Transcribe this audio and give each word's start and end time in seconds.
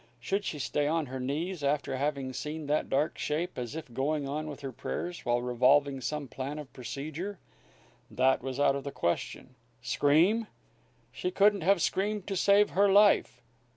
Should 0.19 0.43
she 0.45 0.57
stay 0.57 0.87
on 0.87 1.05
her 1.05 1.19
knees 1.19 1.63
after 1.63 1.95
having 1.95 2.33
seen 2.33 2.65
that 2.65 2.89
dark 2.89 3.19
shape, 3.19 3.55
as 3.59 3.75
if 3.75 3.93
going 3.93 4.27
on 4.27 4.47
with 4.47 4.61
her 4.61 4.71
prayers, 4.71 5.23
while 5.25 5.43
revolving 5.43 6.01
some 6.01 6.27
plan 6.27 6.57
of 6.57 6.73
procedure? 6.73 7.37
That 8.09 8.41
was 8.41 8.59
out 8.59 8.75
of 8.75 8.83
the 8.83 8.91
question. 8.91 9.53
Scream? 9.83 10.47
She 11.11 11.29
couldn't 11.29 11.61
have 11.61 11.83
screamed 11.83 12.25
to 12.25 12.35
save 12.35 12.71
her 12.71 12.89
life. 12.91 13.43